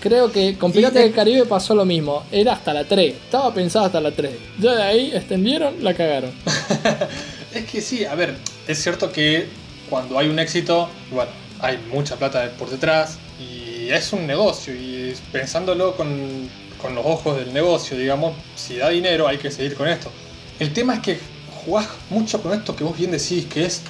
[0.00, 2.22] Creo que con Piratas de- del Caribe pasó lo mismo.
[2.32, 3.12] Era hasta la 3.
[3.14, 4.30] Estaba pensado hasta la 3.
[4.58, 6.32] Ya de ahí extendieron, la cagaron.
[7.54, 8.36] Es que sí, a ver,
[8.68, 9.48] es cierto que
[9.90, 15.14] cuando hay un éxito, bueno, hay mucha plata por detrás y es un negocio y
[15.32, 16.48] pensándolo con,
[16.80, 20.12] con los ojos del negocio, digamos, si da dinero hay que seguir con esto.
[20.60, 21.18] El tema es que
[21.64, 23.82] jugás mucho con esto que vos bien decís, que es,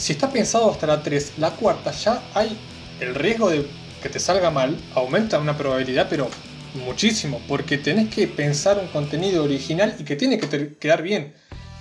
[0.00, 2.58] si está pensado hasta la 3, la cuarta ya hay
[3.00, 3.66] el riesgo de
[4.02, 6.26] que te salga mal, aumenta una probabilidad, pero
[6.86, 11.34] muchísimo, porque tenés que pensar un contenido original y que tiene que quedar bien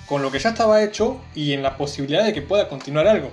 [0.05, 3.32] con lo que ya estaba hecho y en la posibilidad de que pueda continuar algo.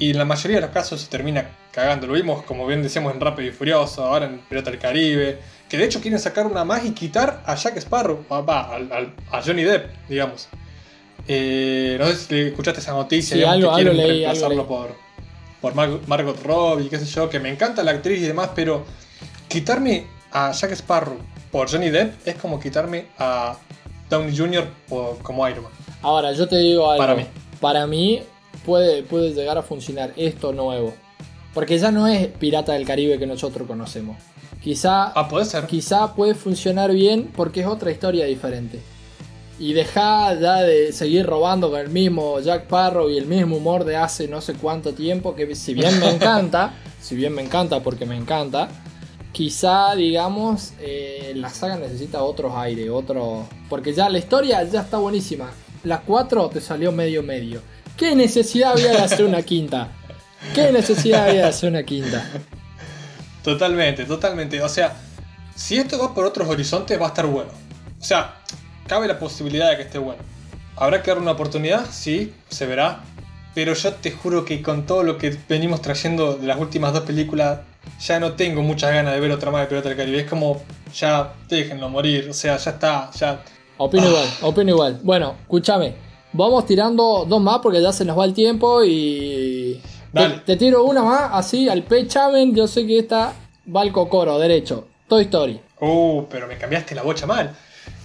[0.00, 2.08] Y en la mayoría de los casos se termina cagando.
[2.08, 5.38] Lo vimos, como bien decíamos, en Rápido y Furioso, ahora en Pirata del Caribe.
[5.68, 8.78] Que de hecho quieren sacar una más y quitar a Jack Sparrow, a,
[9.30, 10.48] a Johnny Depp, digamos.
[11.26, 14.56] Eh, no sé si escuchaste esa noticia, Sí, algo- que quieren algo leí, algo reemplazarlo
[14.56, 14.66] leí.
[14.66, 14.96] por,
[15.60, 18.84] por Mar- Margot Robbie, qué sé yo, que me encanta la actriz y demás, pero
[19.48, 21.16] quitarme a Jack Sparrow
[21.50, 23.56] por Johnny Depp es como quitarme a
[24.10, 24.66] Downey Jr.
[24.88, 25.72] por- como Iron Man.
[26.02, 26.98] Ahora, yo te digo algo.
[27.02, 27.26] Para mí.
[27.60, 28.22] Para mí
[28.66, 30.92] puede, puede llegar a funcionar esto nuevo.
[31.54, 34.16] Porque ya no es Pirata del Caribe que nosotros conocemos.
[34.60, 35.66] Quizá, Ah, puede ser.
[35.66, 38.80] quizá puede funcionar bien porque es otra historia diferente.
[39.58, 43.84] Y deja ya de seguir robando con el mismo Jack Sparrow y el mismo humor
[43.84, 45.34] de hace no sé cuánto tiempo.
[45.34, 48.68] Que si bien me encanta, si bien me encanta porque me encanta,
[49.32, 53.46] quizá, digamos, eh, la saga necesita otros aires, otro...
[53.68, 55.50] Porque ya la historia ya está buenísima.
[55.82, 57.60] La 4 te salió medio medio.
[57.96, 59.88] ¿Qué necesidad había de hacer una quinta?
[60.54, 62.28] ¿Qué necesidad había de hacer una quinta?
[63.42, 64.62] Totalmente, totalmente.
[64.62, 64.96] O sea,
[65.54, 67.50] si esto va por otros horizontes va a estar bueno.
[68.00, 68.36] O sea,
[68.86, 70.22] cabe la posibilidad de que esté bueno.
[70.76, 71.86] ¿Habrá que darle una oportunidad?
[71.90, 73.00] Sí, se verá.
[73.54, 77.04] Pero yo te juro que con todo lo que venimos trayendo de las últimas dos
[77.04, 77.60] películas,
[78.00, 80.20] ya no tengo muchas ganas de ver otra más de Pirata del Caribe.
[80.20, 80.60] Es como,
[80.92, 82.28] ya déjenlo morir.
[82.30, 83.42] O sea, ya está, ya.
[83.76, 85.00] Opino igual, opino igual.
[85.02, 85.94] Bueno, escúchame.
[86.32, 89.80] Vamos tirando dos más porque ya se nos va el tiempo y.
[90.12, 90.38] Te, Dale.
[90.44, 92.54] te tiro una más, así al pechamen.
[92.54, 93.34] Yo sé que esta
[93.74, 94.88] va al cocoro, derecho.
[95.08, 95.60] Toy Story.
[95.80, 97.54] Uh, pero me cambiaste la bocha mal.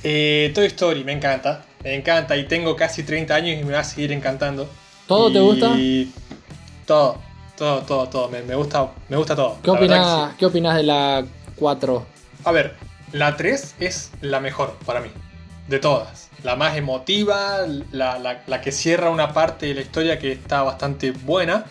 [0.04, 1.64] Eh, Toy Story, me encanta.
[1.84, 4.70] Me encanta y tengo casi 30 años y me va a seguir encantando.
[5.08, 5.76] ¿Todo te gusta?
[6.86, 7.18] Todo,
[7.58, 8.30] todo, todo, todo.
[8.30, 9.58] Me, me gusta, me gusta todo.
[9.64, 9.98] ¿Qué opinas,
[10.32, 10.36] sí.
[10.40, 12.06] ¿Qué opinas de la 4?
[12.46, 12.76] A ver,
[13.12, 15.10] la 3 es la mejor para mí.
[15.68, 16.30] De todas.
[16.44, 17.60] La más emotiva,
[17.92, 21.66] la, la- la que cierra una parte de la historia que está bastante buena.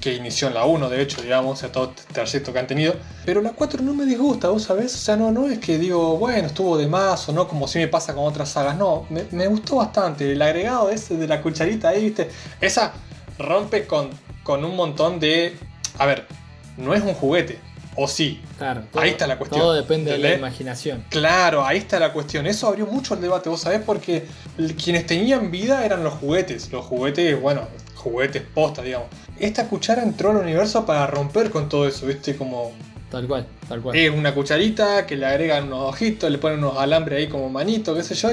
[0.00, 2.94] Que inició en la 1, de hecho, digamos, sea, todo este trayecto que han tenido.
[3.26, 4.94] Pero la 4 no me disgusta, ¿vos sabés?
[4.94, 7.78] O sea, no, no es que digo, bueno, estuvo de más o no, como si
[7.78, 8.76] me pasa con otras sagas.
[8.76, 10.32] No, me, me gustó bastante.
[10.32, 12.30] El agregado ese de la cucharita ahí, ¿viste?
[12.60, 12.94] Esa
[13.38, 14.10] rompe con,
[14.42, 15.56] con un montón de...
[15.98, 16.26] A ver,
[16.76, 17.58] no es un juguete.
[17.96, 18.82] O sí, Claro.
[18.92, 21.02] Ahí está la cuestión, Todo depende de la imaginación.
[21.08, 22.46] Claro, ahí está la cuestión.
[22.46, 24.26] Eso abrió mucho el debate, vos sabés, porque
[24.82, 26.70] quienes tenían vida eran los juguetes.
[26.70, 27.66] Los juguetes, bueno,
[28.00, 29.08] juguetes posta, digamos.
[29.38, 32.36] Esta cuchara entró al universo para romper con todo eso, ¿viste?
[32.36, 32.72] Como
[33.10, 33.96] Tal cual, tal cual.
[33.96, 37.94] es una cucharita que le agregan unos ojitos, le ponen unos alambres ahí como manito,
[37.94, 38.30] qué sé yo,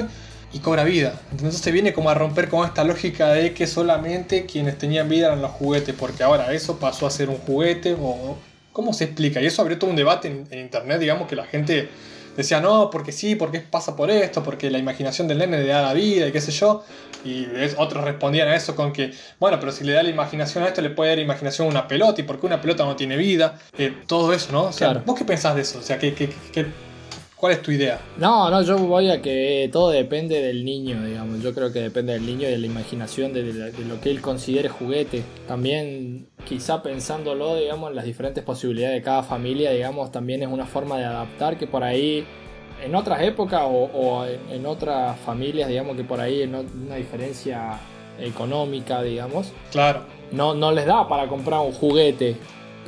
[0.52, 1.20] y cobra vida.
[1.32, 5.42] Entonces viene como a romper con esta lógica de que solamente quienes tenían vida eran
[5.42, 8.36] los juguetes, porque ahora eso pasó a ser un juguete o...
[8.72, 9.40] ¿Cómo se explica?
[9.40, 11.88] Y eso abrió todo un debate en, en internet, digamos, que la gente
[12.42, 15.82] decía, no, porque sí, porque pasa por esto, porque la imaginación del nene le da
[15.82, 16.84] la vida y qué sé yo.
[17.24, 20.64] Y es- otros respondían a eso con que, bueno, pero si le da la imaginación
[20.64, 23.16] a esto, le puede dar imaginación a una pelota, y porque una pelota no tiene
[23.16, 23.58] vida.
[23.76, 24.62] Eh, todo eso, ¿no?
[24.64, 25.02] O sea, Claro.
[25.04, 25.80] ¿vos qué pensás de eso?
[25.80, 26.66] O sea, ¿qué, qué- qué-
[27.38, 28.00] cuál es tu idea?
[28.16, 31.42] No, no, yo voy a que todo depende del niño, digamos.
[31.42, 34.68] Yo creo que depende del niño y de la imaginación, de, lo que él considere
[34.68, 35.22] juguete.
[35.46, 40.66] También, quizá pensándolo, digamos, en las diferentes posibilidades de cada familia, digamos, también es una
[40.66, 42.26] forma de adaptar que por ahí,
[42.84, 47.78] en otras épocas o, o en, otras familias, digamos, que por ahí una diferencia
[48.20, 50.02] económica, digamos, Claro.
[50.32, 52.36] no, no les da para comprar un juguete.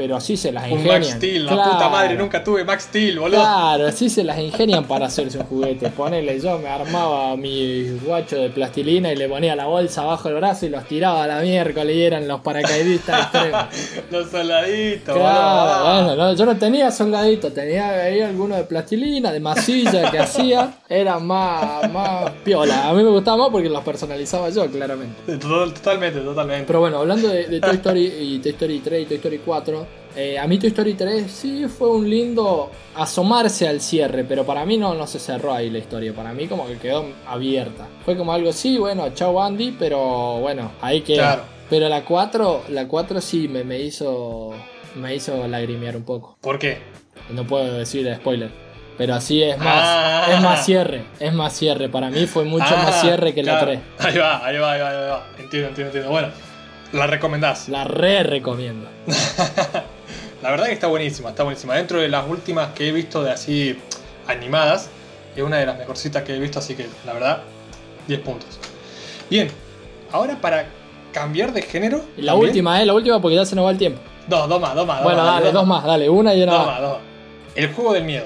[0.00, 1.00] Pero así se las Un ingenian.
[1.02, 1.90] Max Steel, la puta Claro.
[1.90, 3.38] madre, nunca tuve Max Steel, boludo.
[3.38, 5.90] Claro, así se las ingenian para hacerse un juguete.
[5.90, 10.38] Ponele, yo me armaba mi guacho de plastilina y le ponía la bolsa abajo del
[10.38, 13.64] brazo y los tiraba a la miércoles y eran los paracaidistas extremos.
[14.10, 16.06] Los soldaditos, Claro, boludo.
[16.06, 20.78] bueno, no, yo no tenía soldadito, tenía ahí alguno de plastilina, de masilla que hacía.
[20.88, 22.88] Era más, más piola.
[22.88, 25.36] A mí me gustaba más porque los personalizaba yo, claramente.
[25.36, 26.64] Total- Totalmente, totalmente.
[26.66, 29.86] Pero bueno, hablando de, de Toy Story y Toy Story 3 y Toy Story 4,
[30.16, 34.64] eh, a mí Toy Story 3 sí fue un lindo asomarse al cierre, pero para
[34.64, 37.86] mí no, no se cerró ahí la historia, para mí como que quedó abierta.
[38.04, 41.02] Fue como algo, sí, bueno, chao Andy, pero bueno, ahí.
[41.02, 41.42] Claro.
[41.68, 44.52] Pero la 4, la 4 sí me, me hizo
[44.96, 46.36] me hizo lagrimear un poco.
[46.40, 46.78] ¿Por qué?
[47.30, 48.50] No puedo decir spoiler.
[48.98, 50.26] Pero así es más, Ah.
[50.34, 51.88] es más cierre, es más cierre.
[51.88, 53.66] Para mí fue mucho Ah, más cierre que la claro.
[53.66, 53.80] 3.
[54.12, 55.26] Ahí va, ahí va, ahí va, ahí va.
[55.38, 56.10] Entiendo, entiendo, entiendo.
[56.10, 56.28] Bueno,
[56.92, 57.68] la recomendás.
[57.68, 58.88] La re recomiendo.
[60.42, 61.74] La verdad que está buenísima, está buenísima.
[61.76, 63.78] Dentro de las últimas que he visto de así
[64.26, 64.88] animadas,
[65.36, 67.42] es una de las mejorcitas que he visto, así que la verdad,
[68.08, 68.48] 10 puntos.
[69.28, 69.50] Bien,
[70.12, 70.66] ahora para
[71.12, 71.98] cambiar de género.
[72.16, 74.00] La también- última, eh, la última porque ya se nos va el tiempo.
[74.26, 75.02] Dos, dos más, dos más.
[75.02, 76.80] bueno, dale, dos más, dale, una y una Dos más.
[76.80, 77.00] dos más.
[77.54, 78.24] El juego del miedo.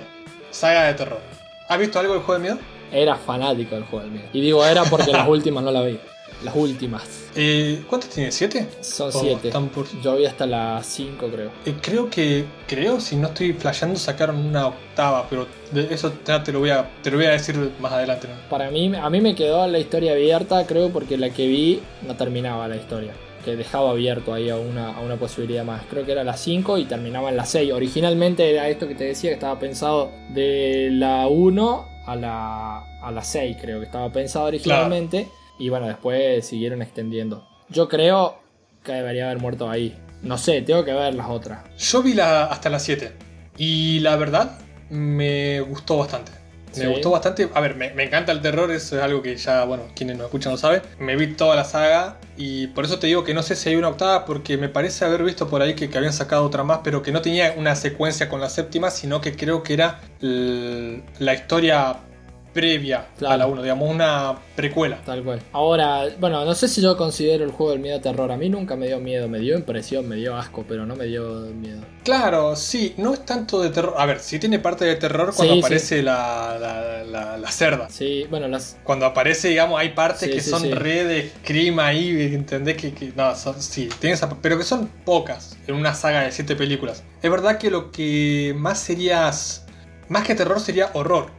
[0.50, 1.20] Saga de terror.
[1.68, 2.66] ¿Has visto algo del juego del miedo?
[2.92, 4.28] Era fanático del juego del miedo.
[4.32, 5.98] Y digo era porque las últimas no la vi.
[6.44, 7.02] Las últimas.
[7.34, 8.30] Eh, ¿Cuántas tiene?
[8.30, 8.68] ¿Siete?
[8.80, 9.48] Son Oh, siete.
[9.48, 11.50] están por- Yo vi hasta las 5, creo.
[11.64, 16.42] Eh, creo que, creo, si no estoy flasheando, sacaron una octava, pero de eso ya
[16.44, 18.28] te lo voy a, te lo voy a decir más adelante.
[18.28, 18.34] ¿no?
[18.50, 22.14] Para mí, a mí me quedó la historia abierta, creo, porque la que vi no
[22.16, 23.12] terminaba la historia.
[23.44, 25.82] Que dejaba abierto ahí a una, a una posibilidad más.
[25.90, 27.72] Creo que era la 5 y terminaba en la 6.
[27.72, 33.10] Originalmente era esto que te decía, que estaba pensado de la 1 a la, a
[33.10, 35.28] la 6, creo que estaba pensado originalmente.
[35.58, 37.46] Y bueno, después siguieron extendiendo.
[37.68, 38.38] Yo creo
[38.82, 39.96] que debería haber muerto ahí.
[40.22, 41.64] No sé, tengo que ver las otras.
[41.78, 43.12] Yo vi la, hasta las 7
[43.56, 44.58] y la verdad
[44.90, 46.32] me gustó bastante.
[46.76, 46.86] Me Sí.
[46.86, 47.48] gustó bastante.
[47.54, 50.24] A ver, me, me encanta el terror, eso es algo que ya, bueno, quienes nos
[50.26, 50.82] escuchan lo saben.
[50.98, 53.76] Me vi toda la saga y por eso te digo que no sé si hay
[53.76, 56.80] una octava, porque me parece haber visto por ahí que, que habían sacado otra más,
[56.82, 61.34] pero que no tenía una secuencia con la séptima, sino que creo que era la
[61.34, 61.96] historia
[62.54, 63.36] previa a Claro.
[63.38, 64.98] la 1, digamos, una precuela.
[65.04, 65.42] Tal cual.
[65.52, 68.30] Ahora, bueno, no sé si yo considero el juego del miedo terror.
[68.32, 71.04] A mí nunca me dio miedo, me dio impresión, me dio asco, pero no me
[71.06, 71.82] dio miedo.
[72.04, 73.94] Claro, sí, no es tanto de terror.
[73.98, 75.64] A ver, sí tiene parte de terror cuando Sí, sí.
[75.66, 77.88] aparece La, la, la- la cerda.
[77.90, 78.76] Sí, bueno, las.
[78.84, 80.70] Cuando aparece, digamos, hay partes Sí, que son sí.
[80.72, 82.76] re de scream ahí, ¿entendés?
[82.76, 86.30] Que, que- no, son- sí, tiene esa- pero que son pocas en una saga de
[86.32, 87.02] siete películas.
[87.22, 89.66] Es verdad que lo que más serías,
[90.08, 91.30] más que terror sería horror,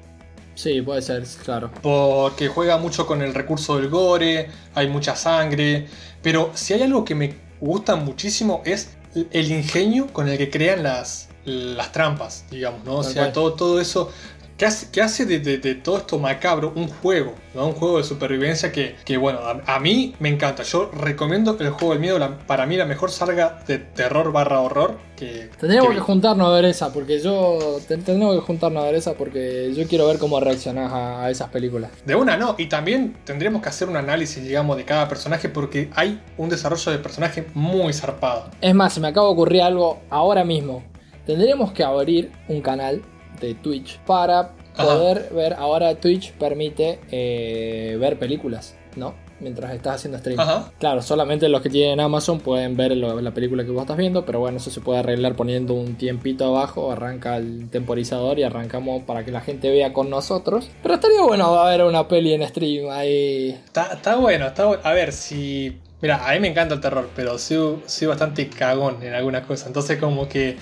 [0.55, 1.69] Sí, puede ser, claro.
[1.81, 5.87] porque juega mucho con el recurso del gore, hay mucha sangre,
[6.21, 8.89] pero si hay algo que me gusta muchísimo es
[9.31, 12.97] el ingenio con el que crean las, las trampas, digamos, ¿no?
[12.97, 14.11] O sea, todo, todo eso
[14.57, 17.67] que hace, que hace de, de- de todo esto macabro un juego, ¿no?
[17.67, 20.63] Un juego de supervivencia que, que, bueno, a, a mí me encanta.
[20.63, 24.61] Yo recomiendo el juego del miedo, la- para mí la mejor saga de terror barra
[24.61, 25.49] horror que...
[25.59, 27.79] Tendríamos que juntarnos a ver esa, porque yo.
[27.87, 31.29] ten- Tendríamos que juntarnos a ver esa, porque yo quiero ver cómo reaccionás a, a
[31.29, 31.91] esas películas.
[32.05, 35.89] De una no, y también tendríamos que hacer un análisis, digamos, de cada personaje porque
[35.95, 38.49] hay un desarrollo de personaje muy zarpado.
[38.61, 40.83] Es más, se me acaba de ocurrir algo ahora mismo.
[41.25, 43.01] Tendríamos que abrir un canal
[43.39, 45.53] de Twitch para poder ver.
[45.53, 49.13] Ahora Twitch permite eh, ver películas, ¿no?
[49.39, 50.39] Mientras estás haciendo stream.
[50.39, 50.71] Ajá.
[50.79, 54.25] Claro, solamente los que tienen Amazon pueden ver lo- la película que vos estás viendo,
[54.25, 59.03] pero bueno, eso se puede arreglar poniendo un tiempito abajo, arranca el temporizador y arrancamos
[59.03, 60.69] para que la gente vea con nosotros.
[60.81, 63.49] Pero estaría bueno ver una peli en stream ahí.
[63.65, 64.81] Está, está bueno, está bueno.
[64.85, 65.79] A ver, si...
[66.01, 69.67] Mira, a mí me encanta el terror, pero soy, soy bastante cagón en algunas cosas.
[69.67, 70.55] Entonces como que...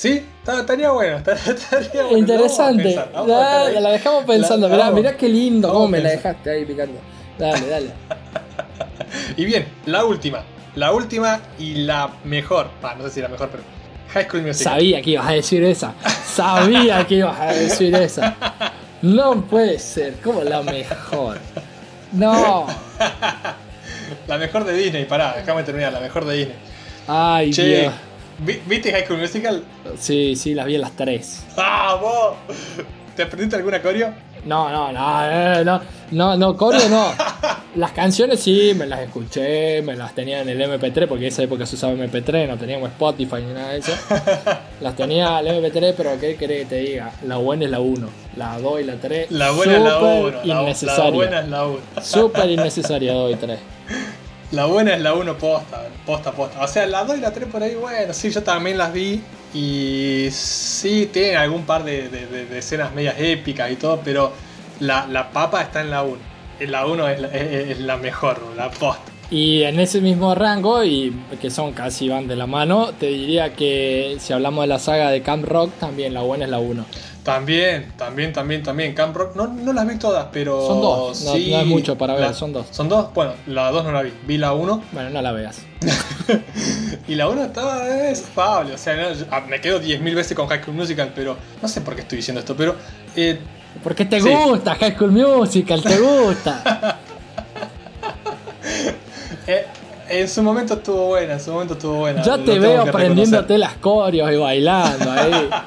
[0.00, 2.16] Sí, estaría bueno, estaría, bueno.
[2.16, 2.82] Interesante.
[2.84, 3.10] Pensar,
[3.82, 4.66] la dejamos pensando.
[4.66, 5.00] La- mirá, vamos.
[5.00, 6.98] mirá qué lindo cómo me la dejaste ahí picando.
[7.38, 7.90] Dale, dale.
[9.36, 10.42] Y bien, la última.
[10.74, 12.70] La última y la mejor.
[12.82, 13.62] Ah, no sé si la mejor, pero...
[14.14, 14.72] High School Musical.
[14.72, 15.92] Sabía que ibas a decir esa.
[16.24, 18.36] Sabía que ibas a decir esa.
[19.02, 20.14] No puede ser.
[20.24, 21.38] Como la mejor.
[22.12, 22.66] No.
[24.26, 25.92] La mejor de Disney, pará, déjame terminar.
[25.92, 26.56] La mejor de Disney.
[27.06, 27.94] Ay, Che, Dios.
[28.40, 29.62] ¿Vi- ¿viste High School Musical?
[29.98, 31.44] Sí, sí, las vi a las tres.
[31.56, 32.34] ¡Ah, vos!
[33.16, 34.12] ¿Te aprendiste alguna coreo?
[34.44, 35.80] No, no, no, eh, no,
[36.12, 37.12] no, no, coreo no.
[37.76, 41.44] Las canciones sí, me las escuché, me las tenía en el MP3, porque en esa
[41.44, 43.92] época se usaba MP3, no teníamos Spotify ni nada de eso.
[44.80, 47.12] Las tenía el MP3, pero ¿qué querés que te diga?
[47.26, 49.30] La buena es la 1, la 2 y la 3.
[49.30, 50.42] La buena es la súper 1.
[50.44, 51.78] La, buena es la 1.
[52.02, 53.58] Súper innecesaria 2 y 3.
[54.52, 56.60] La buena es la 1 posta, posta, posta.
[56.64, 59.20] O sea, la 2 y la 3 por ahí, bueno, sí, yo también las vi.
[59.54, 64.32] Y sí, tienen algún par de, de- de- de escenas medias épicas y todo, pero
[64.80, 66.16] la, la papa está en la 1.
[66.60, 69.02] En la 1 es, es- es la mejor, la posta.
[69.30, 73.54] Y en ese mismo rango, y que son casi van de la mano, te diría
[73.54, 76.84] que si hablamos de la saga de Camp Rock, también la buena es la 1.
[77.24, 78.94] También, también, también, también.
[78.94, 80.66] Camp Rock, no, no las vi todas, pero.
[80.66, 82.66] Son dos, no- sí, no es mucho para ver, la- son dos.
[82.70, 83.12] ¿Son dos?
[83.14, 84.12] Bueno, la 2 no la vi.
[84.26, 85.60] Vi la 1 Bueno, no la veas.
[87.06, 88.74] y la 1 estaba es afable.
[88.74, 91.36] O sea, no, ah, me quedo 10.000 veces con High School Musical, pero.
[91.60, 92.74] No sé por qué estoy diciendo esto, pero.
[93.14, 93.38] eh,
[93.84, 94.28] Porque te Sí.
[94.28, 96.98] gusta High School Musical, te gusta.
[99.46, 99.66] eh,
[100.08, 102.22] en su momento estuvo buena, en su momento estuvo buena.
[102.22, 105.50] Ya te veo que aprendiéndote las coreos y bailando ahí.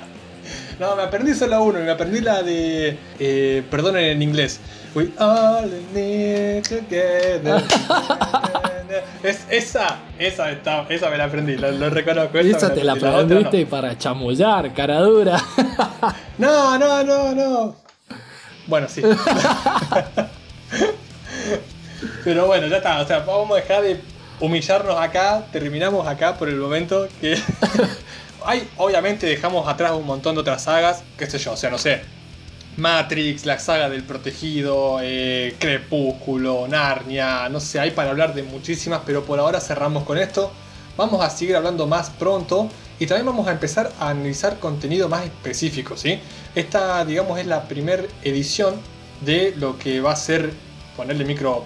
[0.79, 2.97] No, me aprendí solo la 1 y me aprendí la de.
[3.19, 4.59] Eh, perdón en inglés.
[4.95, 7.63] We all need together.
[9.23, 12.39] es, esa, esa, está, esa me la aprendí, lo, lo reconozco.
[12.41, 13.07] Y esa esa te la no.
[13.07, 15.41] aprendiste para chamullar, cara dura.
[16.37, 17.75] No, no, no, no.
[18.65, 19.03] Bueno, sí.
[22.23, 23.01] Pero bueno, ya está.
[23.01, 24.01] O sea, vamos a dejar de
[24.39, 25.43] humillarnos acá.
[25.51, 27.37] Terminamos acá por el momento que.
[28.45, 31.77] Hay, obviamente dejamos atrás un montón de otras sagas, qué sé yo, o sea, no
[31.77, 32.01] sé.
[32.77, 39.01] Matrix, la saga del protegido, eh, Crepúsculo, Narnia, no sé, hay para hablar de muchísimas,
[39.05, 40.51] pero por ahora cerramos con esto.
[40.97, 45.23] Vamos a seguir hablando más pronto y también vamos a empezar a analizar contenido más
[45.23, 46.19] específico, ¿sí?
[46.55, 48.75] Esta, digamos, es la primera edición
[49.21, 50.51] de lo que va a ser
[50.95, 51.63] ponerle micro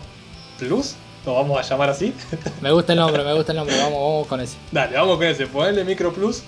[0.58, 2.14] plus, lo vamos a llamar así.
[2.62, 4.56] Me gusta el nombre, me gusta el nombre, vamos, vamos con ese.
[4.72, 6.44] Dale, vamos con ese, ponerle micro plus.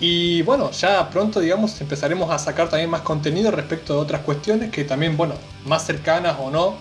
[0.00, 4.70] Y bueno, ya pronto, digamos, empezaremos a sacar también más contenido respecto de otras cuestiones
[4.70, 5.34] que también, bueno,
[5.66, 6.74] más cercanas o no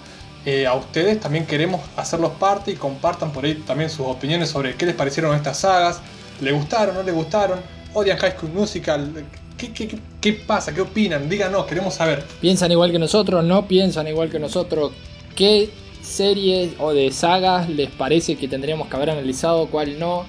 [0.45, 1.19] eh, a ustedes.
[1.19, 5.35] También queremos hacerlos parte y compartan por ahí también sus opiniones sobre qué les parecieron
[5.35, 5.99] estas sagas.
[6.39, 7.59] ¿Le gustaron, no le gustaron?
[7.93, 9.11] ¿Odian High School Musical?
[9.57, 10.73] ¿Qué, qué, qué- qué pasa?
[10.73, 11.27] ¿Qué opinan?
[11.27, 12.23] Díganos, queremos saber.
[12.39, 13.43] ¿Piensan igual que nosotros?
[13.43, 14.93] ¿No piensan igual que nosotros?
[15.35, 15.69] ¿Qué
[16.01, 19.67] series o de sagas les parece que tendríamos que haber analizado?
[19.67, 20.25] ¿Cuál no?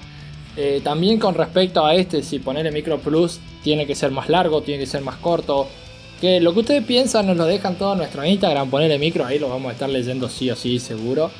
[0.57, 4.61] Eh, también con respecto a este, si ponerle Micro Plus tiene que ser más largo,
[4.61, 5.67] tiene que ser más corto.
[6.19, 9.39] Que lo que ustedes piensan nos lo dejan todo en nuestro Instagram, ponerle micro, ahí
[9.39, 11.31] lo vamos a estar leyendo sí o sí, seguro.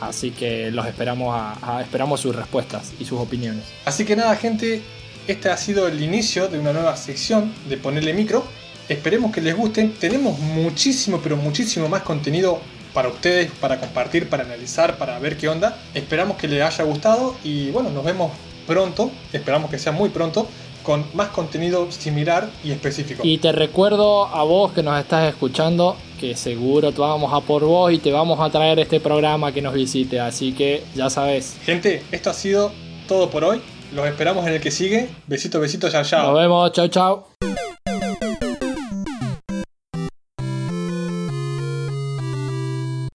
[0.00, 3.64] Así que los esperamos a, esperamos sus respuestas y sus opiniones.
[3.84, 4.80] Así que nada, gente,
[5.26, 8.44] este ha sido el inicio de una nueva sección de Ponerle Micro.
[8.88, 9.90] Esperemos que les guste.
[9.98, 12.60] Tenemos muchísimo, pero muchísimo más contenido
[12.94, 15.76] para ustedes, para compartir, para analizar, para ver qué onda.
[15.94, 18.30] Esperamos que les haya gustado y bueno, nos vemos
[18.68, 19.10] pronto.
[19.32, 20.46] Esperamos que sea muy pronto
[20.82, 23.22] con más contenido similar y específico.
[23.24, 27.64] Y te recuerdo a vos que nos estás escuchando que seguro te vamos a por
[27.64, 30.20] vos y te vamos a traer este programa que nos visite.
[30.20, 31.56] Así que ya sabes.
[31.64, 32.72] Gente, esto ha sido
[33.06, 33.60] todo por hoy.
[33.94, 35.08] Los esperamos en el que sigue.
[35.26, 36.30] Besito, besito, chao, chao.
[36.30, 36.72] Nos vemos.
[36.72, 37.26] Chau, chau.